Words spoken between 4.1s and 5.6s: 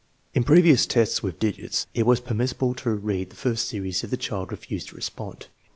child refused to respond.